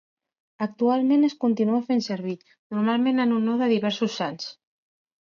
[0.65, 2.33] Actualment es continua fent servir,
[2.77, 4.49] normalment en honor de diversos sants.